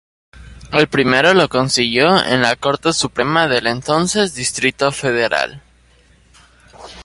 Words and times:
El 0.71 0.87
primero 0.87 1.35
lo 1.35 1.47
consiguió 1.47 2.25
en 2.25 2.41
la 2.41 2.55
Corte 2.55 2.91
Suprema 2.91 3.47
del 3.47 3.67
entonces 3.67 4.33
Distrito 4.33 4.91
Federal. 4.91 5.61